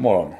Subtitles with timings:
[0.00, 0.34] God morgon.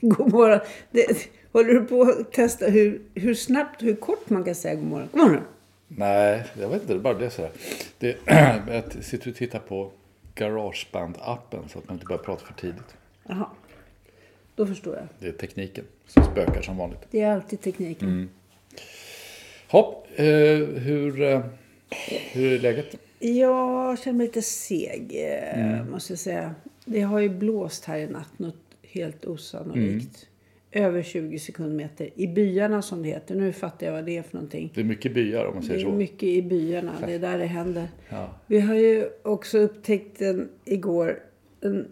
[0.00, 0.60] God morgon.
[0.90, 4.84] Det, håller du på att testa hur, hur snabbt, hur kort man kan säga god
[4.84, 5.08] morgon?
[5.12, 5.42] God morgon.
[5.88, 6.94] Nej, jag vet inte.
[6.94, 7.50] Det bara blev sådär.
[7.98, 8.16] Det,
[8.68, 9.90] jag sitter och tittar på
[10.34, 12.96] Garageband-appen så att man inte börjar prata för tidigt.
[13.26, 13.46] Jaha.
[14.54, 15.06] Då förstår jag.
[15.18, 17.00] Det är tekniken som spökar som vanligt.
[17.10, 18.08] Det är alltid tekniken.
[18.08, 18.28] Mm.
[19.68, 21.40] Hopp, eh, hur, eh,
[22.32, 23.07] hur är läget?
[23.18, 25.90] Jag känner mig lite seg, eh, Mm.
[25.90, 26.54] måste jag säga.
[26.84, 30.26] Det har ju blåst här i natt, något helt osannolikt.
[30.72, 30.86] Mm.
[30.88, 32.10] Över 20 sekundmeter.
[32.14, 33.34] I byarna som det heter.
[33.34, 34.70] Nu fattar jag vad det är för någonting.
[34.74, 35.92] Det är mycket byar om man Det säger är så.
[35.96, 36.92] mycket i byarna.
[37.06, 37.88] Det är där det händer.
[38.08, 38.28] Ja.
[38.46, 41.18] Vi har ju också upptäckt en, igår
[41.60, 41.86] en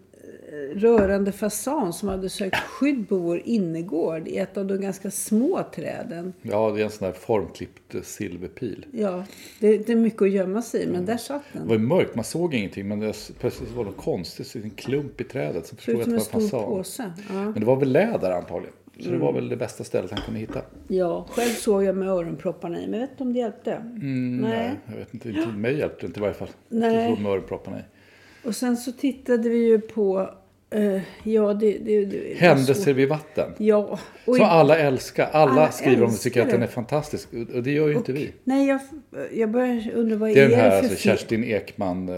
[0.75, 5.63] rörande fasan som hade sökt skydd på vår innergård i ett av de ganska små
[5.75, 6.33] träden.
[6.41, 8.85] ja, det är en sån där formklippt silverpil.
[8.91, 9.25] Ja,
[9.59, 11.67] det, det är mycket att gömma sig i, men där satt Det den.
[11.67, 15.21] var ju mörkt, man såg ingenting men det, plötsligt var det något konstigt, en klump
[15.21, 15.67] i trädet.
[15.67, 16.65] Så förstod jag att det var en stor fasan.
[16.65, 17.11] påse.
[17.29, 17.33] Ja.
[17.43, 18.73] Men det var väl läder antagligen.
[18.99, 19.21] Så det Mm.
[19.21, 20.61] var väl det bästa stället han kunde hitta.
[20.87, 23.71] ja, själv såg jag med öronpropparna i, men vet inte om det hjälpte.
[23.73, 24.71] Mm, nej.
[24.85, 25.29] jag vet inte.
[25.29, 26.47] inte mig hjälpte det inte i varje fall.
[26.69, 27.09] Nej.
[27.09, 27.81] Jag med öronpropparna i.
[28.43, 30.29] Och sen så tittade vi ju på,
[30.69, 31.77] eh, ja det...
[31.77, 33.51] det, det Händelser vid vatten.
[33.57, 33.99] Ja.
[34.25, 35.29] och Som i- alla älskar.
[35.31, 36.71] Alla, Alla skriver om det tycker att den är det.
[36.71, 37.29] fantastisk.
[37.55, 38.31] Och det gör ju inte vi.
[38.43, 38.79] Nej, jag,
[39.33, 40.95] jag börjar undra vad Det är den är här för alltså?
[40.97, 42.13] Kerstin Ekman eh,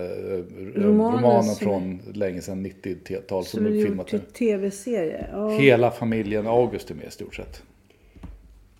[0.75, 5.25] Romanen romanen från länge sedan 90-tal som Som filmat till tv-serie.
[5.31, 5.49] Ja.
[5.49, 7.63] Hela familjen August är med i stort sett.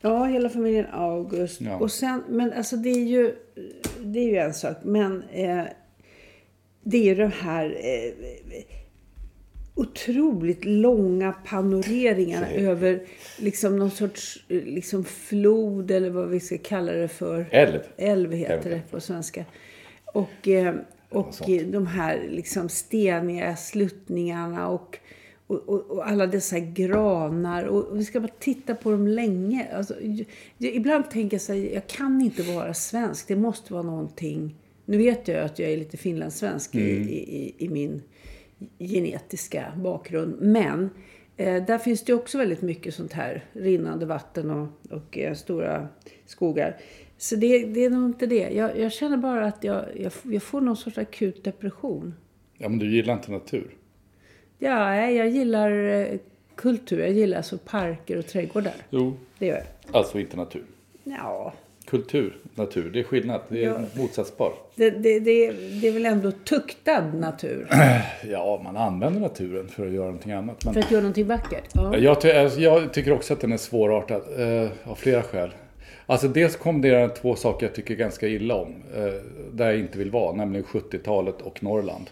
[0.02, 1.62] ja, hela familjen August.
[1.62, 1.78] Ja.
[1.78, 3.36] Och sen, men alltså det är ju,
[4.04, 4.78] det är ju en sak.
[4.84, 5.62] Men eh,
[6.90, 8.14] det är de här eh,
[9.76, 13.04] otroligt långa panoreringarna över
[13.38, 17.46] liksom någon sorts liksom flod eller vad vi ska kalla det för.
[17.52, 17.80] Älv.
[17.98, 18.70] Älv heter Älv.
[18.70, 19.46] det på svenska.
[20.06, 20.76] Och, eh,
[21.10, 21.36] och
[21.66, 24.98] de här liksom steniga sluttningarna och,
[25.48, 27.64] och, och, och alla dessa granar.
[27.64, 29.68] Och, och vi ska bara titta på dem länge.
[29.74, 29.96] Alltså,
[30.58, 33.28] jag, ibland tänker jag så här, jag kan inte vara svensk.
[33.28, 34.56] Det måste vara någonting.
[34.90, 38.02] Nu vet jag att jag är lite finlandssvensk i, i, i min
[38.80, 40.42] genetiska bakgrund.
[40.42, 40.90] Men
[41.38, 43.46] eh, där finns det också väldigt mycket sånt här.
[43.54, 45.88] Rinnande vatten och, och eh, stora
[46.26, 46.78] skogar.
[47.18, 48.50] Så det, det är nog inte det.
[48.50, 52.14] Jag, jag känner bara att jag, jag, jag får någon sorts akut depression.
[52.58, 53.76] Ja, men du gillar inte natur.
[54.60, 56.20] Ja, jag gillar eh,
[56.56, 57.00] kultur.
[57.00, 58.76] Jag gillar alltså parker och trädgårdar.
[58.90, 59.18] Jo.
[59.40, 59.96] Det gör jag.
[59.96, 60.66] Alltså inte natur.
[61.04, 61.54] Ja,
[61.90, 63.42] Kultur, natur, det är skillnad.
[63.50, 63.80] Det är Ja.
[64.02, 64.54] motsatsbar.
[64.76, 65.52] det, det, det,
[65.82, 67.68] det är väl ändå tuktad natur.
[68.30, 70.66] Ja, man använder naturen för att göra någonting annat.
[70.66, 71.70] Men För att göra någonting vackert.
[71.74, 71.98] Ja.
[71.98, 75.50] jag, ty- alltså, jag tycker också att den är svårartad eh, av flera skäl.
[76.06, 78.74] Alltså dels kombinerar den två saker jag tycker ganska illa om.
[78.96, 79.04] Eh,
[79.54, 82.10] där jag inte vill vara, nämligen 70-talet och Norrland.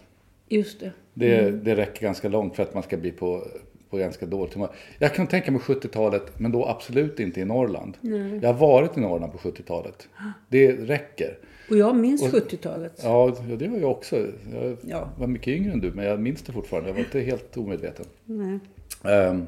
[0.49, 0.91] Just det.
[1.13, 1.63] Det, Mm.
[1.63, 3.43] det räcker ganska långt för att man ska bli på,
[3.89, 4.69] på ganska dåligt humör.
[4.99, 7.97] Jag kan tänka mig 70-talet, men då absolut inte i Norrland.
[8.41, 10.07] Jag har varit i Norrland på 70-talet.
[10.49, 11.37] Det räcker.
[11.69, 12.99] Och jag minns 70-talet.
[13.03, 14.15] Ja, det har jag också.
[14.53, 15.09] Jag Ja.
[15.17, 16.89] var mycket yngre än du, men jag minns det fortfarande.
[16.89, 18.05] Jag var inte helt omedveten.
[18.25, 18.59] Nej.
[19.03, 19.45] Ehm,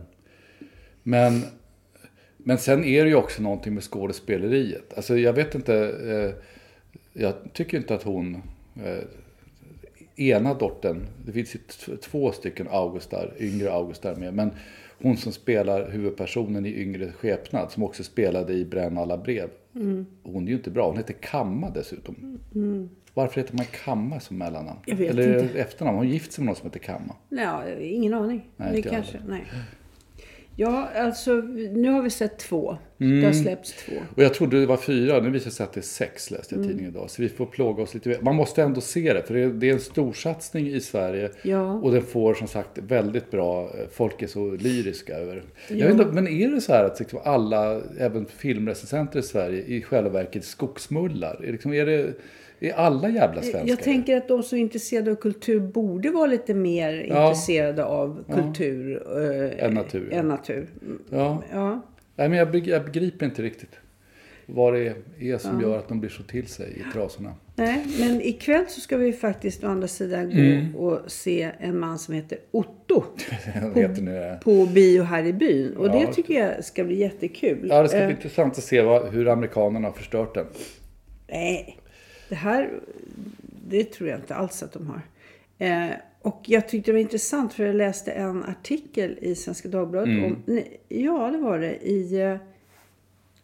[1.03, 1.41] men
[2.37, 4.93] Men sen är det ju också någonting med skådespeleriet.
[4.95, 5.75] Alltså jag vet inte,
[6.05, 6.43] eh,
[7.21, 8.35] jag tycker inte att hon,
[8.85, 8.97] eh,
[10.21, 11.59] ena dottern, det finns ju
[11.97, 14.51] två stycken Augustar, yngre Augustar med, men
[15.01, 19.49] hon som spelar huvudpersonen i yngre skepnad, som också spelade i Bränn alla brev.
[20.23, 22.39] Hon är ju inte bra, hon heter Kamma dessutom.
[23.13, 24.79] Varför heter man Kamma som mellannamn?
[24.85, 25.59] Jag vet Eller inte.
[25.59, 27.15] efternamn, hon gift sig med någon som heter Kamma.
[27.29, 28.49] Ja, ingen aning.
[28.57, 29.45] Nej, det kanske, nej.
[30.59, 31.33] Ja, alltså
[31.73, 32.77] nu har vi sett två.
[32.97, 33.23] Det Mm.
[33.25, 33.93] har släppts två.
[34.15, 36.55] Och jag trodde det var fyra, nu visar det sig att det är sex läste
[36.55, 37.09] jag i tidningen idag.
[37.09, 38.17] Så vi får plåga oss lite mer.
[38.21, 41.29] Man måste ändå se det, för det är, det är en storsatsning i Sverige.
[41.41, 41.73] Ja.
[41.73, 45.35] Och den får som sagt väldigt bra, eh, folk är så lyriska över
[45.67, 45.75] Ja.
[45.75, 49.63] jag vet inte, Men är det så här att liksom alla, även filmrecensenter i Sverige,
[49.63, 51.41] i själva verket skogsmullar?
[51.47, 52.13] Är, liksom, är, det,
[52.59, 53.67] är alla jävla svenskar?
[53.67, 57.27] Jag tänker att de som är intresserade av kultur borde vara lite mer Ja.
[57.29, 59.03] intresserade av kultur
[59.57, 60.13] eh, Än natur.
[60.13, 60.67] Än natur.
[61.09, 61.43] Ja.
[61.51, 61.81] Ja.
[62.15, 63.75] Nej, men jag, beg- jag begriper inte riktigt
[64.45, 67.33] vad det är som gör att de blir så till sig i trasorna.
[67.55, 70.75] Nej, men ikväll så ska vi faktiskt å andra sidan gå Mm.
[70.75, 73.03] och se en man som heter Otto
[73.63, 75.77] Vad heter på bio här i byn.
[75.77, 75.91] Och Ja.
[75.91, 77.67] det tycker jag ska bli jättekul.
[77.69, 80.45] Ja, det ska bli Eh, intressant att se vad, hur amerikanerna har förstört den.
[81.27, 81.77] Nej,
[82.29, 82.79] det här
[83.69, 85.01] det tror jag inte alls att de har.
[85.57, 85.89] Eh,
[86.21, 90.25] och jag tyckte det var intressant för jag läste en artikel i Svenska Dagbladet Mm.
[90.25, 92.37] om, nej, ja det var det, i eh,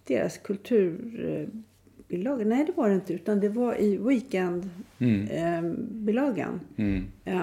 [0.07, 2.45] deras kulturbilaga.
[2.45, 6.59] Nej det var det inte utan det var i Weekend-bilagan.
[6.77, 7.03] Mm.
[7.23, 7.41] Ja,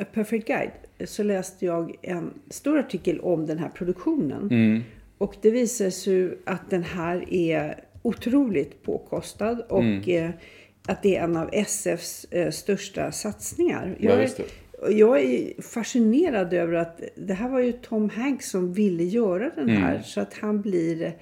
[0.00, 0.70] A Perfect Guide.
[1.04, 4.42] Så läste jag en stor artikel om den här produktionen.
[4.50, 4.82] Mm.
[5.18, 9.60] Och det visar sig att den här är otroligt påkostad.
[9.68, 10.24] Och Mm.
[10.26, 10.30] eh,
[10.86, 13.96] att det är en av SFs eh, största satsningar.
[14.00, 14.30] Ja, Jag, är,
[14.98, 19.68] jag är fascinerad över att det här var ju Tom Hanks som ville göra den
[19.70, 19.82] Mm.
[19.82, 20.02] här.
[20.02, 21.16] Så att han blir...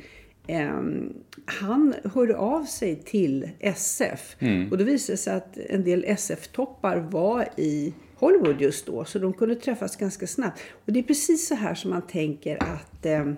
[0.46, 1.12] ehm,
[1.44, 4.36] han hörde av sig till SF.
[4.38, 4.70] Mm.
[4.70, 9.04] Och då visade det sig att en del SF-toppar var i Hollywood just då.
[9.04, 10.60] Så de kunde träffas ganska snabbt.
[10.86, 13.32] Och det är precis så här som man tänker att eh,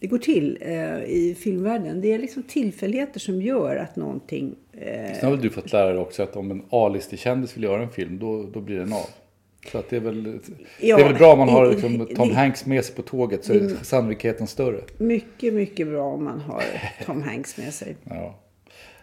[0.00, 2.00] det går till eh, i filmvärlden.
[2.00, 4.54] Det är liksom tillfälligheter som gör att någonting...
[4.72, 7.64] Eh, Sen har väl du fått lära dig också att om en A-listig kändis vill
[7.64, 9.06] göra en film, då, då blir den av.
[9.72, 10.38] Så att det är väl,
[10.80, 13.02] Ja, det är väl bra om man har liksom Tom det- Hanks med sig på
[13.02, 14.80] tåget så är sannolikheten större.
[14.98, 16.62] mycket, mycket bra om man har
[17.06, 17.96] Tom Hanks med sig.
[18.04, 18.38] Ja.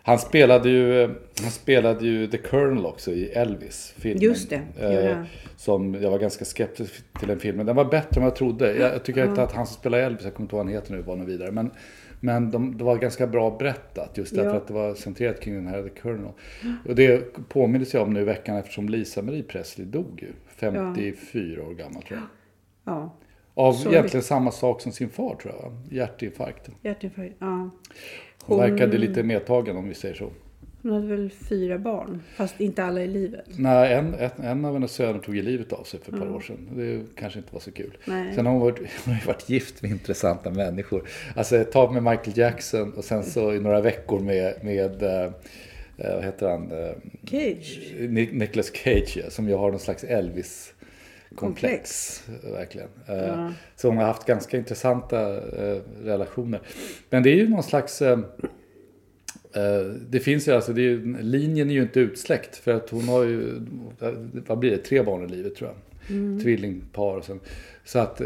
[0.08, 1.10] Han spelade ju, eh,
[1.42, 4.22] han spelade ju The Colonel också i Elvis-filmen.
[4.22, 5.26] Just det, han.
[5.58, 7.66] Som jag var ganska skeptisk till den filmen.
[7.66, 8.76] Den var bättre än vad jag trodde.
[8.76, 10.74] Jag, jag tycker inte att han som spelar Elvis, jag kommer inte ihåg vad han
[10.82, 11.52] heter nu, var något vidare.
[11.52, 11.72] Men,
[12.20, 14.56] men de, det var ganska bra berättat just därför Ja.
[14.56, 16.32] att det var centrerat kring den här The Colonel.
[16.88, 20.32] Och det påminnes jag om nu i veckan eftersom Lisa Marie Presley dog ju.
[20.56, 22.28] 54 år gammal tror jag.
[22.94, 23.16] Ja,
[23.54, 23.94] Av Sorgligt.
[23.94, 25.74] egentligen samma sak som sin far tror jag.
[25.98, 26.70] Hjärtinfarkt.
[26.82, 27.36] hjärtinfarkt.
[27.40, 27.70] Ja.
[28.46, 30.30] Hon verkade lite medtagen om vi säger så.
[30.82, 33.46] hon hade väl fyra barn, fast inte alla i livet.
[33.58, 36.32] Nej, en, en, en av hennes söner tog ju livet av sig för ett par
[36.36, 36.58] år sedan.
[36.76, 37.98] Det kanske inte var så kul.
[38.06, 38.36] Nej.
[38.36, 41.08] Sen har hon, varit, hon har varit gift med intressanta människor.
[41.36, 45.24] Alltså ett tag med Michael Jackson och sen så i några veckor med, med eh,
[45.98, 46.72] eh, vad heter han?
[46.72, 46.92] Eh,
[47.30, 47.80] Cage.
[48.00, 50.04] Ni- Nicolas Cage, som ju har någon slags
[51.36, 52.24] Elvis-komplex.
[52.44, 52.90] Verkligen.
[53.08, 56.62] Eh, Så hon har haft ganska intressanta eh, relationer.
[57.10, 58.02] Men det är ju någon slags...
[58.02, 58.20] Eh,
[60.10, 62.56] det finns ju alltså, det är ju, linjen är ju inte utsläckt.
[62.56, 63.62] För att hon har ju,
[64.48, 65.78] vad blir det, tre barn i livet tror jag.
[66.42, 67.40] Tvillingpar och sen.
[67.84, 68.22] Så att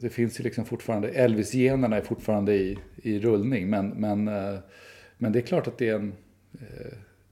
[0.00, 3.70] det finns ju liksom fortfarande, Elvis-generna är fortfarande i, i rullning.
[3.70, 4.24] Men, men,
[5.18, 6.12] men det är klart att det är en...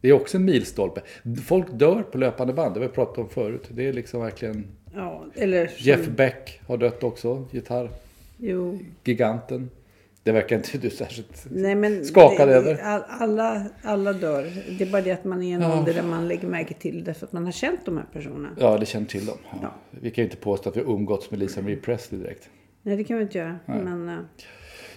[0.04, 1.00] Det är också en milstolpe.
[1.46, 3.68] Folk dör på löpande band, det har vi pratat om förut.
[3.70, 4.66] Det är liksom verkligen...
[4.94, 5.70] Ja, eller...
[5.76, 7.48] Jeff Beck har dött också, Jo.
[7.52, 9.70] gitarrgiganten.
[10.22, 11.46] Det verkar inte du särskilt...
[11.50, 12.78] Nej, men Skakad det, över.
[12.82, 14.52] all- Alla, alla dör.
[14.78, 16.98] Det är bara det att man är i en ålder där man lägger märke till
[16.98, 18.48] det därför att man har känt de här personerna.
[18.60, 19.38] Ja, det känner till dem.
[19.50, 19.58] Ja.
[19.62, 19.74] Ja.
[19.90, 22.48] Vi kan ju inte påstå att vi har umgåtts med Lisa Marie Presley direkt.
[22.82, 23.58] Nej, det kan vi inte göra.
[23.66, 24.14] Men, eh,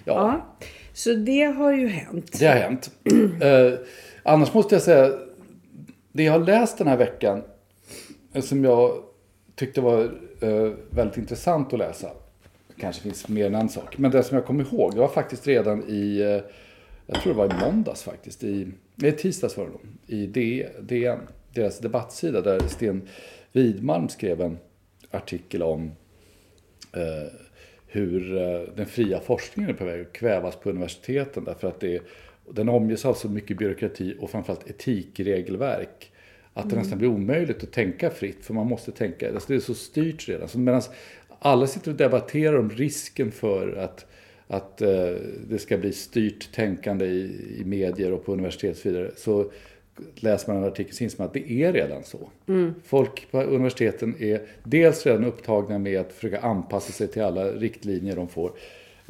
[0.06, 0.68] Ja, ja.
[0.94, 2.40] Så det har ju hänt.
[2.40, 2.92] det har hänt.
[3.42, 3.80] eh,
[4.24, 5.12] annars måste jag säga,
[6.12, 7.44] det jag har läst den här veckan,
[8.34, 8.92] eh, som jag
[9.56, 10.04] tyckte var
[10.42, 12.08] eh, väldigt intressant att läsa.
[12.68, 13.98] Det kanske finns mer än en sak.
[13.98, 16.52] Men det som jag kommer ihåg, det var faktiskt redan i, eh,
[17.06, 20.68] jag tror det var i måndags faktiskt, i, nej tisdags var det nog, i D-
[20.82, 21.20] DN,
[21.54, 23.02] deras debattsida, där Sten
[23.52, 24.58] Widmalm skrev en
[25.12, 25.92] artikel om
[26.94, 27.32] eh,
[27.88, 31.44] hur eh, den fria forskningen är på väg att kvävas på universiteten.
[31.44, 32.02] Därför att det är,
[32.52, 36.12] den omges av så mycket byråkrati och framförallt etikregelverk.
[36.54, 39.60] Att det nästan blir omöjligt att tänka fritt, för man måste tänka, alltså det är
[39.60, 40.48] så styrt redan.
[40.48, 40.82] Så medan
[41.40, 44.06] alla sitter och debatterar om risken för att,
[44.48, 45.12] att eh,
[45.50, 49.12] det ska bli styrt tänkande i, i medier och på universitet och så vidare.
[49.16, 49.52] Så
[50.16, 52.30] läser man en artikel som att det är redan så.
[52.84, 58.16] Folk på universiteten är dels redan upptagna med att försöka anpassa sig till alla riktlinjer
[58.16, 58.52] de får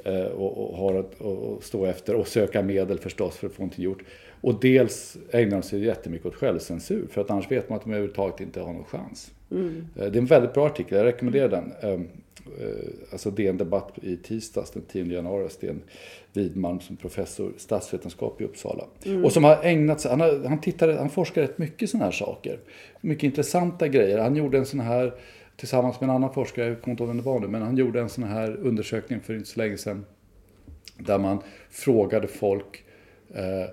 [0.05, 3.61] eh, och, och har att och stå efter och söka medel förstås för att få
[3.61, 4.03] någonting gjort.
[4.41, 7.91] Och dels ägnar de sig jättemycket åt självcensur för att annars vet man att de
[7.91, 9.31] överhuvudtaget inte har någon chans.
[9.95, 11.71] Eh, Det är en väldigt bra artikel, jag rekommenderar den.
[12.59, 15.49] Eh, Alltså DN Debatt i tisdags den 10 januari.
[15.49, 15.81] Sten
[16.33, 18.83] Widman som professor statsvetenskap i Uppsala.
[19.23, 22.05] Och som har ägnat sig, han, har, han, tittar, han forskar rätt mycket i sådana
[22.05, 22.59] här saker.
[23.01, 24.17] Mycket intressanta grejer.
[24.17, 25.13] Han gjorde en sån här
[25.55, 27.77] tillsammans med en annan forskare, jag kommer inte ihåg vem det var nu, men han
[27.77, 30.05] gjorde en sån här undersökning för inte så länge sedan.
[30.97, 31.39] Där man
[31.69, 32.83] frågade folk
[33.33, 33.69] eh,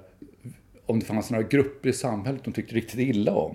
[0.86, 3.54] om det fanns några grupper i samhället de tyckte riktigt illa om.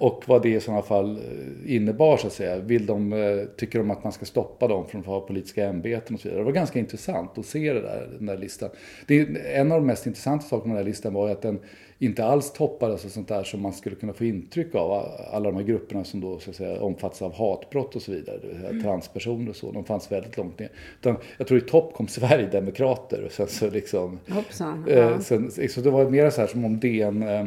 [0.00, 2.58] Och vad det i sådana fall eh, innebar så att säga.
[2.58, 6.14] Vill de, eh, tycker de att man ska stoppa dem från att ha politiska ämbeten
[6.14, 6.40] och så vidare.
[6.40, 8.70] Det var ganska intressant att se det där, den där listan.
[9.06, 9.20] Det
[9.54, 11.58] en av de mest intressanta sakerna med den här listan var ju att den
[11.98, 15.08] inte alls toppades och sånt där som man skulle kunna få intryck av.
[15.32, 18.38] Alla de här grupperna som då så att säga, omfattas av hatbrott och så vidare.
[18.42, 19.72] Det vill säga transpersoner och så.
[19.72, 20.68] De fanns väldigt långt ner.
[21.00, 24.84] Utan, jag tror i topp kom Sverigedemokrater och sen så liksom Hoppsan.
[24.88, 25.20] Eh, Ja.
[25.20, 27.44] sen, så det var mer så här som om DN, eh,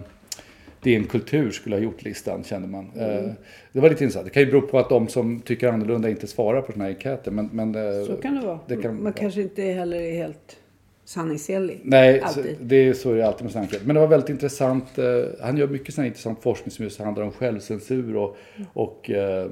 [0.83, 2.91] DN Kultur skulle ha gjort listan, kände man.
[2.95, 3.25] Mm.
[3.25, 3.31] Eh,
[3.71, 4.25] det var lite intressant.
[4.25, 6.91] Det kan ju bero på att de som tycker annorlunda inte svarar på sådana här
[6.95, 7.31] enkäter.
[7.31, 8.59] Men, men, eh, Så kan det vara.
[8.67, 9.21] det kan- Man ja.
[9.21, 10.55] kanske inte heller är helt
[11.09, 11.81] sanningsenlig.
[11.83, 12.57] Nej, så, Alltid.
[12.61, 13.85] det är så är det alltid med enkäter.
[13.85, 14.97] Men det var väldigt intressant.
[14.97, 15.05] Eh,
[15.41, 18.37] han gör mycket sån här intressant forskning som just handlar om självcensur och,
[18.73, 19.51] och eh,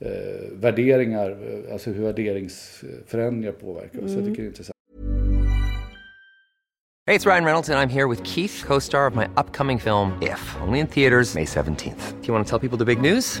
[0.00, 0.08] eh,
[0.52, 1.30] värderingar.
[1.30, 4.10] eh, Alltså hur värderingsförändringar påverkar oss.
[4.12, 4.74] Jag tycker det är intressant.
[7.06, 10.12] Hey, it's Ryan Reynolds, and I'm here with Keith, co star of my upcoming film,
[10.22, 12.12] If, only in theaters, May 17th.
[12.20, 13.40] Do you want to tell people the big news?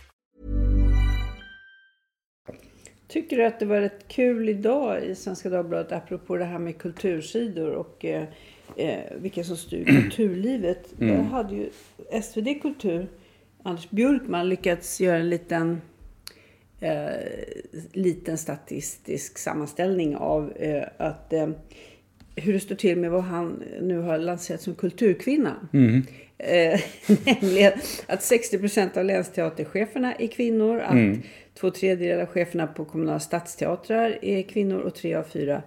[3.11, 6.77] Tycker du att det var rätt kul idag i Svenska Dagbladet apropå det här med
[6.77, 8.23] kultursidor och eh,
[8.77, 11.01] eh, vilka som styr kulturlivet?
[11.01, 11.15] Mm.
[11.15, 11.69] Där hade ju
[12.23, 13.07] SvD Kultur,
[13.63, 15.81] Anders Björkman, lyckats göra en liten,
[16.79, 17.09] eh,
[17.93, 21.49] liten statistisk sammanställning av eh, att eh,
[22.35, 25.55] hur det står till med vad han nu har lanserat som kulturkvinna.
[25.73, 26.01] Eh,
[27.41, 27.73] nämligen
[28.07, 30.79] att 60 procent av länsteatercheferna är kvinnor.
[30.79, 30.95] Att
[31.59, 34.79] två tredjedelar av cheferna på kommunala stadsteatrar är kvinnor.
[34.79, 35.63] Och tre av fyra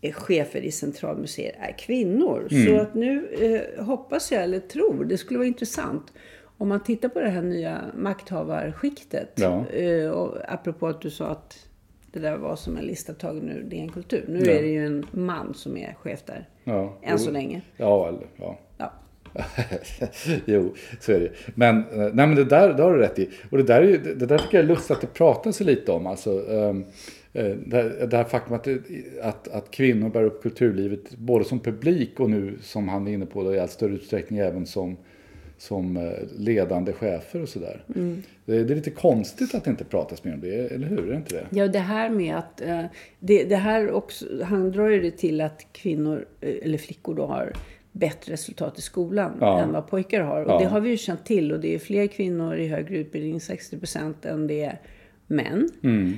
[0.00, 2.48] eh, chefer i centralmuseer är kvinnor.
[2.66, 3.28] Så att nu
[3.76, 6.12] eh, hoppas jag, eller tror, det skulle vara intressant.
[6.60, 9.32] Om man tittar på det här nya makthavarskiktet.
[9.34, 9.66] Ja.
[9.68, 11.64] Eh, och apropå att du sa att
[12.12, 14.24] det där var som en lista tagen ur DN Kultur.
[14.28, 14.52] Nu Ja.
[14.52, 16.48] är det ju en man som är chef där.
[16.64, 17.62] Ja, Än så länge.
[17.76, 18.58] Ja, eller, ja.
[20.44, 21.30] Jo, så är det.
[21.54, 23.28] Men, eh, nej, men det där det har du rätt i.
[23.50, 25.92] Och det där, är det där tycker jag är lustigt att det pratas så lite
[25.92, 26.06] om.
[26.06, 26.84] Alltså, ehm,
[27.32, 28.68] eh, det, här, det här faktum att,
[29.22, 33.26] att, att kvinnor bär upp kulturlivet både som publik och nu, som han är inne
[33.26, 34.96] på, då, i allt större utsträckning även som,
[35.58, 37.84] som eh, ledande chefer och sådär.
[38.44, 41.06] Det, det är lite konstigt att det inte pratas mer om det, eller hur?
[41.06, 41.58] Är det inte det?
[41.58, 42.62] Ja, det här med att...
[43.20, 47.52] Det, det här också, han drar ju det till att kvinnor, eller flickor då, har
[47.98, 49.60] bättre resultat i skolan Ja.
[49.60, 50.42] än vad pojkar har.
[50.42, 50.58] Och Ja.
[50.58, 51.52] det har vi ju känt till.
[51.52, 54.80] Och det är fler kvinnor i högre utbildning, 60 procent, än det är
[55.26, 55.68] män.
[55.82, 56.12] Mm.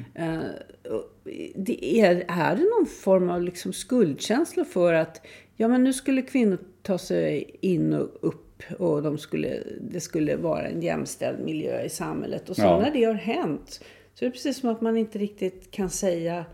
[0.90, 5.92] Och det är, är det någon form av liksom skuldkänsla för att ja, men nu
[5.92, 11.44] skulle kvinnor ta sig in och upp och de skulle, det skulle vara en jämställd
[11.44, 12.50] miljö i samhället.
[12.50, 12.80] Och så Ja.
[12.80, 13.84] när det har hänt
[14.14, 16.44] så är det precis som att man inte riktigt kan säga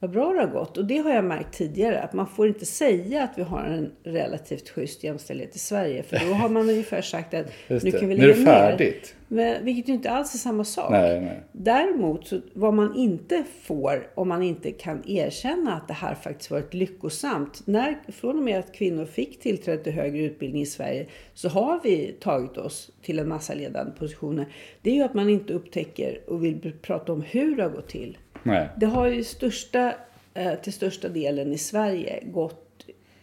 [0.00, 0.76] vad bra det har gått.
[0.76, 2.00] Och det har jag märkt tidigare.
[2.00, 6.02] Att man får inte säga att vi har en relativt schysst jämställdhet i Sverige.
[6.02, 8.44] För då har man ungefär sagt att nu kan vi Nu är lägga det ner.
[8.44, 9.14] färdigt.
[9.28, 10.90] Men, vilket ju inte alls är samma sak.
[10.90, 11.42] Nej, nej.
[11.52, 16.50] Däremot, så, vad man inte får om man inte kan erkänna att det här faktiskt
[16.50, 17.62] varit lyckosamt.
[17.64, 21.80] När, från och med att kvinnor fick tillträde till högre utbildning i Sverige så har
[21.82, 24.46] vi tagit oss till en massa ledande positioner.
[24.82, 27.88] Det är ju att man inte upptäcker och vill prata om hur det har gått
[27.88, 28.18] till.
[28.42, 28.68] Nej.
[28.76, 29.94] Det har ju största,
[30.34, 32.64] eh, till största delen i Sverige gått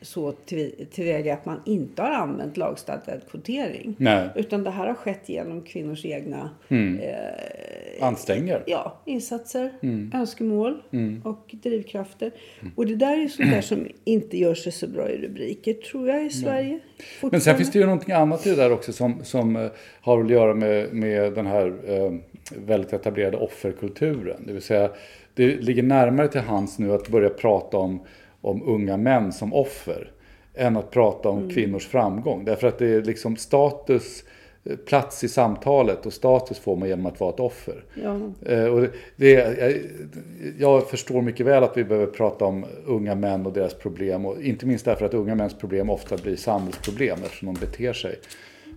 [0.02, 3.96] så till- tillväga att man inte har använt lagstadgad kvotering.
[3.98, 4.30] Nej.
[4.36, 6.50] Utan det här har skett genom kvinnors egna
[8.02, 8.64] Anstränger.
[8.68, 10.12] ja, insatser, Mm.
[10.16, 10.82] önskemål
[11.24, 12.32] och drivkrafter.
[12.76, 16.10] Och det där är sånt där som inte gör sig så bra i rubriker, tror
[16.10, 16.80] jag, i Sverige.
[17.22, 19.68] Men sen finns det ju någonting annat i det där också som, som eh,
[20.02, 22.12] har att göra med, med den här eh,
[22.52, 24.44] väldigt etablerade offerkulturen.
[24.46, 24.90] Det vill säga,
[25.34, 28.00] det ligger närmare till hands nu att börja prata om,
[28.42, 30.12] om unga män som offer
[30.54, 32.46] än att prata om kvinnors framgång.
[32.46, 34.24] Därför att det är liksom status,
[34.64, 37.84] eh, plats i samtalet och status får man genom att vara ett offer.
[38.04, 38.20] Ja.
[38.52, 39.74] Eh, och det, jag,
[40.60, 44.26] jag förstår mycket väl att vi behöver prata om unga män och deras problem.
[44.26, 48.20] Och inte minst därför att unga mäns problem ofta blir samhällsproblem eftersom de beter sig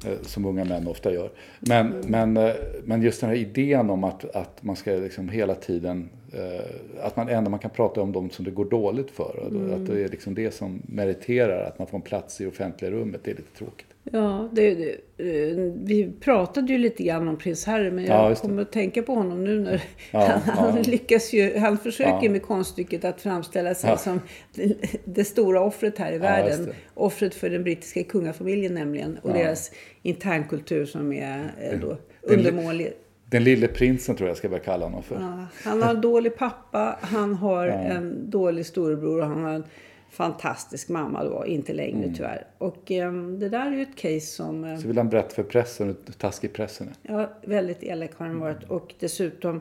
[0.07, 1.31] Eh, som unga män ofta gör.
[1.61, 2.53] Men, men, eh,
[2.85, 6.09] men just den här idén om att, att man ska liksom hela tiden,
[7.01, 9.37] att man ändå man kan prata om dem som det går dåligt för.
[9.39, 12.91] Och Att det är liksom det som meriterar att man får en plats i offentliga
[12.91, 13.87] rummet, det är lite tråkigt.
[14.13, 18.33] Ja, det, det, eh, vi pratade ju lite grann om prins Harry, men Ja, jag
[18.37, 18.41] det.
[18.41, 20.83] kommer att tänka på honom nu när Ja, han, han ja.
[20.87, 22.31] lyckas ju, han försöker Ja.
[22.31, 23.97] med konststycket att framställa sig Ja.
[23.97, 24.21] som
[24.55, 26.73] det, det stora offret här i världen.
[26.95, 29.71] Offret för den brittiska kungafamiljen nämligen och deras
[30.03, 32.93] internkultur som är eh, då undermålig.
[33.31, 35.15] Den lille prinsen tror jag ska börja kalla honom för.
[35.15, 39.65] Ja, han har en dålig pappa, han har en dålig storebror och han har en
[40.11, 42.15] fantastisk mamma då, inte längre Mm.
[42.15, 42.47] tyvärr.
[42.59, 44.65] Och eh, det där är ju ett case som...
[44.65, 47.13] Eh, Så vill han berätta för pressen hur taskig pressen är.
[47.13, 48.65] Ja, väldigt elak har han varit.
[48.65, 49.61] Och dessutom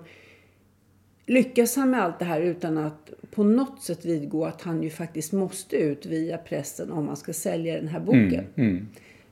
[1.25, 4.89] lyckas han med allt det här utan att på något sätt vidgå att han ju
[4.89, 8.45] faktiskt måste ut via pressen om han ska sälja den här boken.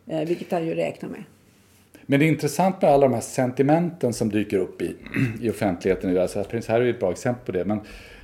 [0.08, 1.24] Eh, vilket han ju räknar med.
[2.06, 4.96] Men det är intressant med alla de här sentimenten som dyker upp i,
[5.42, 6.22] i offentligheten idag.
[6.22, 7.66] Alltså, så här, Prins Harry är ett bra exempel på det.
[7.66, 7.80] Men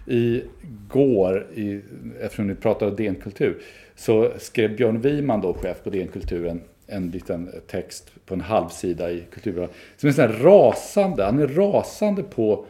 [0.06, 1.82] igår, i,
[2.22, 3.62] eftersom ni pratade DN Kultur,
[3.96, 8.42] så skrev Björn Wiman, då chef på DN Kultur, en, en liten text på en
[8.42, 9.72] halv sida i Kulturbladet.
[9.98, 12.66] Som är sån här rasande, han är rasande på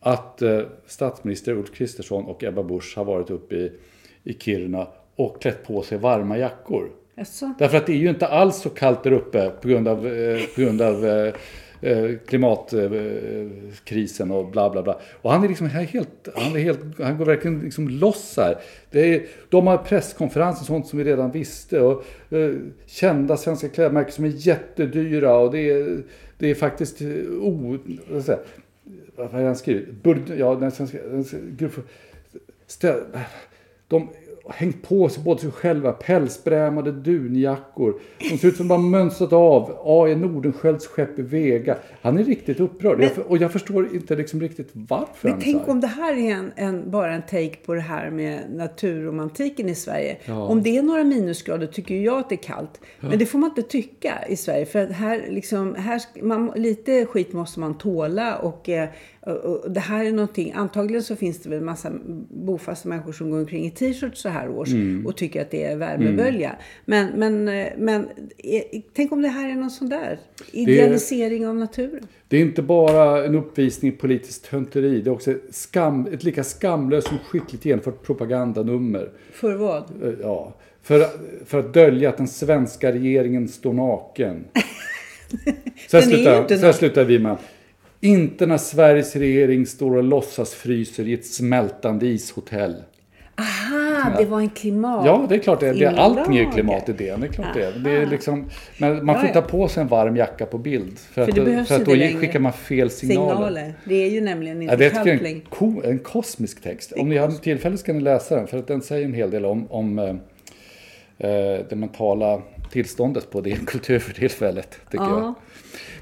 [0.00, 3.72] att eh, statsminister Ulf Kristersson och Ebba Busch har varit uppe i,
[4.24, 6.90] i Kiruna och klätt på sig varma jackor.
[7.16, 7.54] Jaså?
[7.58, 10.40] Därför att det är ju inte alls så kallt där uppe på grund av, eh,
[10.54, 11.34] på grund av eh,
[11.80, 15.00] eh klimatkrisen eh, och bla bla bla.
[15.22, 18.58] Och han är liksom helt, han, är helt, han går verkligen liksom loss här.
[18.90, 21.80] Det är, de har presskonferenser och sånt som vi redan visste.
[21.80, 22.54] Och eh,
[22.86, 25.36] kända svenska klädmärken som är jättedyra.
[25.36, 26.02] Och det är,
[26.38, 27.08] det är faktiskt eh,
[27.40, 27.78] o...
[28.08, 28.38] vad jag säga,
[29.16, 30.02] Vad har han skrivit?
[30.02, 30.98] Bur, ja, den svenska...
[30.98, 31.24] Den,
[31.58, 31.70] gud,
[32.66, 32.96] stä,
[33.88, 34.08] de
[34.48, 37.94] hängt på sig både sig själva, pälsbrämade dunjackor.
[38.30, 40.16] De ser ut som de har mönstrat av A.E.
[40.16, 41.76] Nordenskiölds skepp i Vega.
[42.02, 43.02] Han är riktigt upprörd.
[43.02, 46.52] Jag, och jag förstår inte liksom riktigt varför Men tänk om det här är en,
[46.56, 50.16] en, bara en take på det här med naturromantiken i Sverige.
[50.24, 50.42] Ja.
[50.42, 52.80] Om det är några minusgrader tycker jag att det är kallt.
[53.00, 54.66] Men det får man inte tycka i Sverige.
[54.66, 58.36] För här, liksom, här, man, lite skit måste man tåla.
[58.36, 58.88] Och, eh,
[59.68, 61.92] det här är någonting, antagligen så finns det väl en massa
[62.30, 65.06] bofasta människor som går omkring i t-shirts så här års Mm.
[65.06, 66.56] och tycker att det är värmebölja.
[66.84, 68.08] Men, men, eh, men
[68.38, 70.18] eh, tänk om det här är någon sån där
[70.52, 72.06] idealisering av naturen.
[72.28, 75.00] Det är inte bara en uppvisning i politiskt hönteri.
[75.00, 79.10] Det är också ett, skam, ett lika skamlöst som skickligt genomfört propagandanummer.
[79.32, 79.82] För vad?
[80.02, 81.04] Eh, Ja, för,
[81.44, 84.44] för att dölja att den svenska regeringen står naken.
[85.92, 86.72] Är ju slutar, naken.
[86.74, 87.36] slutar vi med.
[88.04, 92.74] Inte när Sveriges regering står och låtsas fryser i ett smältande ishotell.
[93.36, 95.06] Aha, det var en klimat.
[95.06, 95.68] Ja, det är klart det.
[95.68, 95.74] är.
[95.74, 96.52] det allting är ju inlaga.
[96.54, 97.20] klimatidén.
[97.20, 97.64] Det är klart det.
[97.64, 97.72] är.
[97.72, 98.44] det är liksom,
[98.78, 100.98] men man får Ja, ta på sig en varm jacka på bild.
[100.98, 102.18] För, För att, det behövs för att då längre.
[102.20, 103.30] skickar man fel signaler.
[103.34, 103.74] signaler.
[103.84, 106.92] Det är ju nämligen inte Ja, det är en, ko, en kosmisk text.
[106.92, 108.46] Om ni har tillfälle ska ni läsa den.
[108.46, 110.08] För att den säger en hel del om, om eh,
[111.30, 114.70] eh, det mentala tillståndet på din kultur för tillfället.
[114.90, 115.20] Tycker Ja.
[115.20, 115.34] jag.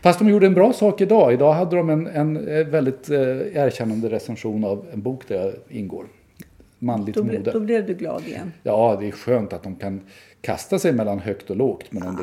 [0.02, 1.32] Fast de gjorde en bra sak idag.
[1.32, 3.18] Idag hade de en, en eh, väldigt eh,
[3.56, 6.04] erkännande recension av en bok där jag ingår.
[6.78, 7.50] Manligt Då, mode.
[7.52, 8.52] då blev du glad igen.
[8.62, 10.00] Ja, det är skönt att de kan
[10.40, 11.84] kasta sig mellan högt och lågt.
[11.90, 12.22] Men det,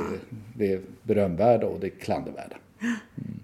[0.57, 2.55] det är berömvärda och det är klandervärda.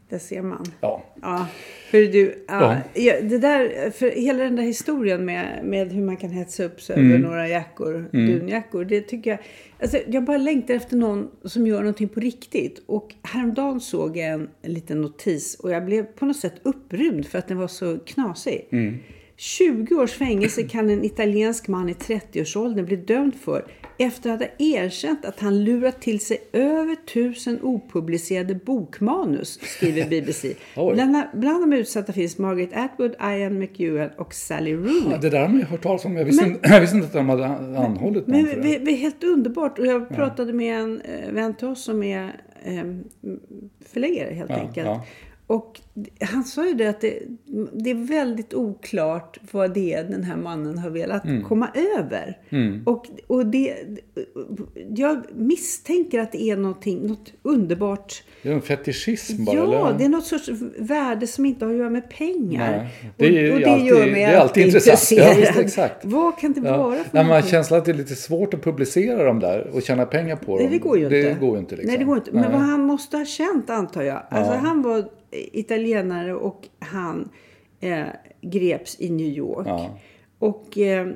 [0.09, 0.65] Där ser man.
[0.81, 1.03] Ja.
[1.21, 1.47] Ja,
[1.91, 3.21] för du, ja, Ja.
[3.21, 6.95] det där, för hela den där historien med, med hur man kan hetsa upp sig
[6.99, 7.11] Mm.
[7.11, 9.39] över några jackor, dunjackor, det tycker jag,
[9.81, 12.83] alltså jag bara längtar efter någon som gör någonting på riktigt.
[12.85, 17.25] Och häromdagen såg jag en, en liten notis och jag blev på något sätt upprymd
[17.27, 18.67] för att den var så knasig.
[18.71, 18.97] Mm.
[19.37, 23.65] 20 års fängelse kan en italiensk man i 30-årsåldern bli dömd för
[23.97, 30.53] efter att ha erkänt att han lurat till sig över tusen opublicerade bokmanus, skriver BBC.
[30.75, 35.11] Bland, bland de utsatta finns Margaret Atwood, Ian McEwan och Sally Rooney.
[35.11, 36.17] Ja, det där har man ju hört talas om.
[36.17, 38.91] Jag visste, inte, jag visste inte att de hade anhållit någon Men för det det
[38.91, 39.79] är helt underbart.
[39.79, 42.83] Och jag pratade med en eh, vän till oss som är eh,
[43.85, 44.87] förläggare helt Ja, enkelt.
[45.47, 45.55] Ja.
[45.55, 45.81] Och
[46.21, 47.19] han sa ju det att det,
[47.73, 51.43] det är väldigt oklart vad det är den här mannen har velat Mm.
[51.43, 52.37] komma över.
[52.85, 53.75] Och, och det,
[54.95, 58.23] jag misstänker att det är någonting, något underbart.
[58.43, 59.97] Det är en fetischism bara, ja, eller?
[59.99, 62.77] det är något sorts värde som inte har att göra med pengar.
[62.77, 65.19] Nej, det är och, och det alltid- gör mig det är alltid intressant.
[65.19, 66.05] Ja, visst, exakt.
[66.05, 66.77] Vad kan det Ja.
[66.77, 69.69] vara för Nej, man har känslan att det är lite svårt att publicera dem där
[69.73, 70.71] och tjäna pengar på Nej, dem.
[70.73, 71.15] det går ju inte.
[71.21, 71.89] Det går ju inte liksom.
[71.89, 72.31] Nej, det går inte.
[72.31, 72.51] Men Nej.
[72.51, 74.21] vad han måste ha känt, antar jag.
[74.29, 77.29] Alltså, han var italienare och han
[77.79, 78.05] eh,
[78.41, 79.67] greps i New York.
[79.67, 79.89] Ja.
[80.39, 81.07] Och eh,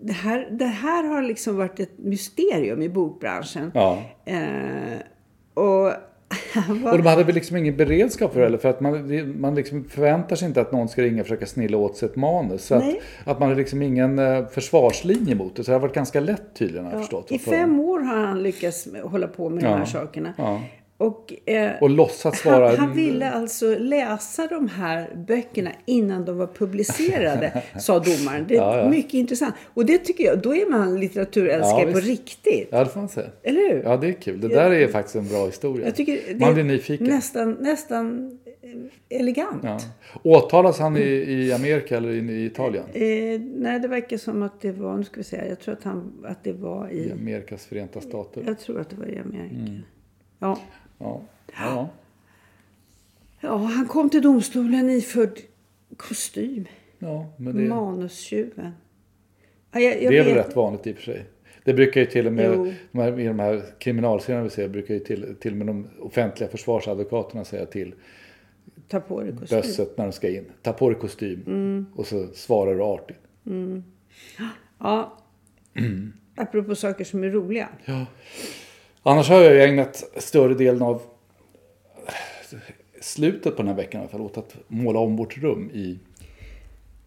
[0.00, 3.70] det, här, det här har liksom varit ett mysterium i bokbranschen.
[3.74, 4.02] Ja.
[4.24, 4.98] Eh,
[5.54, 5.62] och
[6.82, 6.92] var...
[6.92, 9.84] Och de hade väl liksom ingen beredskap för det heller, för att man, man liksom
[9.84, 12.64] förväntar sig inte att någon ska ringa och försöka snilla åt sig ett manus.
[12.64, 12.84] Så att,
[13.24, 15.64] att man har liksom ingen eh, försvarslinje mot det.
[15.64, 17.32] Så det har varit ganska lätt tydligen har jag förstått.
[17.32, 19.76] I fem år har han lyckats hålla på med de Ja.
[19.76, 20.32] här sakerna.
[20.38, 20.62] Ja.
[20.98, 22.68] Och, eh, Och låtsas vara...
[22.68, 28.44] Han, han ville alltså läsa de här böckerna innan de var publicerade, sa domaren.
[28.48, 28.88] Det är Ja, ja.
[28.88, 29.54] mycket intressant.
[29.74, 32.68] Och det tycker jag, då är man litteraturälskare Ja, på riktigt.
[32.70, 33.26] Ja, det får man säga.
[33.42, 33.82] Eller hur?
[33.82, 34.40] Ja, det är kul.
[34.40, 35.92] Det där är faktiskt en bra historia.
[36.40, 37.06] Man blir nyfiken.
[37.06, 38.38] Nästan, nästan
[39.10, 39.62] eh, elegant.
[39.64, 39.78] Ja.
[40.22, 42.84] Åtalas han i, i Amerika eller i, i Italien?
[42.92, 45.84] Eh, nej, det verkar som att det var, nu ska vi se, jag tror att,
[45.84, 48.42] han, att det var I i, Amerikas förenta stater.
[48.46, 49.54] jag tror att det var i Amerika.
[49.54, 49.80] Mm.
[50.38, 50.58] Ja.
[50.98, 51.22] Ja.
[51.58, 51.88] Ja.
[53.40, 55.38] ja, han kom till domstolen iförd
[55.96, 56.66] kostym.
[56.98, 58.72] ja, men det, Manustjuven.
[59.72, 61.24] Ja, jag, jag det är väl vet- rätt vanligt i och för sig.
[61.64, 62.72] Det brukar ju till och med, Jo.
[62.92, 65.86] de här, i de här kriminalserierna vi ser, brukar ju till, till och med de
[66.00, 67.94] offentliga försvarsadvokaterna säga till
[68.88, 69.58] Ta på dig kostym.
[69.60, 70.44] bösset när de ska in.
[70.62, 71.42] Ta på dig kostym.
[71.46, 71.86] Mm.
[71.94, 73.18] Och så svarar du artigt.
[74.78, 75.18] Ja.
[76.36, 77.68] Apropå saker som är roliga.
[79.08, 81.02] Annars har jag ägnat större delen av
[83.00, 85.98] slutet på den här veckan i alla fall åt att måla om vårt rum i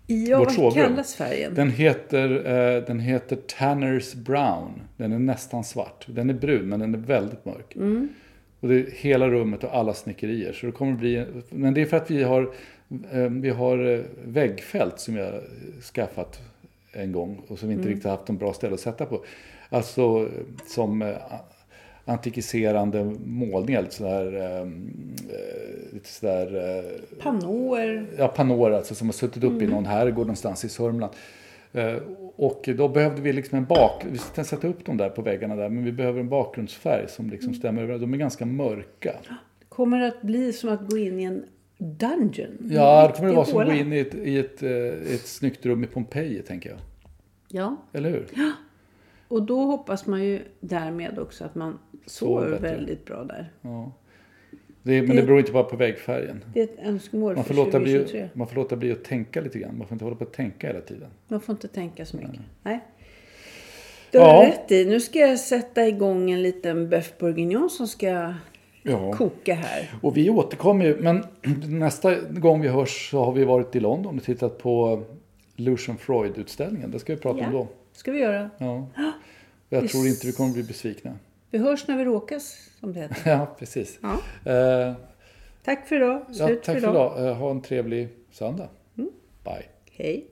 [0.08, 1.54] Ja, vårt vad kallas färgen?
[1.56, 2.30] Den heter,
[2.78, 4.82] eh, den heter Tanners Brown.
[4.98, 6.06] Den är nästan svart.
[6.08, 7.76] Den är brun men den är väldigt mörk.
[7.76, 8.10] Mm.
[8.60, 10.54] Och det är hela rummet och alla snickerier.
[10.54, 12.42] Så det kommer bli, men det är för att vi har,
[13.12, 15.34] eh, vi har eh, väggfält som jag
[15.94, 16.40] skaffat
[16.92, 17.94] en gång och som vi inte Mm.
[17.96, 19.24] riktigt haft en bra ställe att sätta på.
[19.70, 20.28] Alltså eh,
[20.68, 21.16] som eh,
[22.10, 28.06] antikiserande målningar, lite sådär, eh, eh, lite sådär eh, Pannåer.
[28.18, 31.14] ja, pannor alltså, som har suttit upp i någon herrgård någonstans i Sörmland.
[31.72, 31.96] Eh,
[32.36, 34.06] och då behövde vi liksom en bak...
[34.12, 37.30] Vi ska sätta upp dem där på väggarna där, men vi behöver en bakgrundsfärg som
[37.30, 38.00] liksom stämmer över.
[38.00, 39.16] De är ganska mörka.
[39.70, 41.44] Kommer det att bli som att gå in i en
[41.78, 42.58] dungeon?
[42.72, 45.28] Ja, det kommer det vara som att gå in i ett, i ett, eh, ett
[45.28, 46.80] snyggt rum i Pompeji, tänker jag.
[47.52, 48.26] Ja, Eller hur?
[49.30, 53.52] Och då hoppas man ju därmed också att man Sover väldigt bra där.
[53.62, 53.92] Ja.
[54.84, 56.44] Det, men det beror inte bara på väggfärgen.
[56.54, 58.30] Det är ett önskemål Man för får, låta bli, 2023.
[58.34, 59.78] man får låta bli att tänka lite grann.
[59.78, 61.08] Man får inte hålla på att tänka hela tiden.
[61.28, 62.40] Man får inte tänka så mycket.
[62.64, 62.80] Nej.
[64.12, 64.50] Du har Ja.
[64.50, 64.86] rätt i.
[64.86, 68.34] Nu ska jag sätta igång en liten bœuf bourguignon som ska
[68.84, 69.14] Ja.
[69.14, 69.90] koka här.
[70.02, 71.24] Och vi återkommer ju, men
[71.80, 75.04] nästa gång vi hörs så har vi varit i London och tittat på
[75.56, 76.92] Lucian Freud-utställningen.
[76.92, 77.68] Det ska vi prata om då.
[78.00, 78.50] Ska vi göra.
[78.58, 78.88] Ja.
[79.72, 81.18] Jag tror inte vi kommer bli besvikna.
[81.50, 83.18] Vi hörs när vi råkas, som det heter.
[83.32, 84.00] Ja, precis.
[84.02, 84.52] Ja.
[84.52, 84.94] Eh,
[85.64, 86.26] Tack för idag.
[86.30, 87.28] ja, Slut tack för idag.
[87.28, 88.70] Eh, ha en trevlig söndag.
[89.44, 89.66] Bye.
[89.92, 90.28] Hej.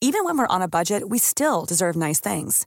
[0.00, 2.66] Even when we're on a budget, we still deserve nice things.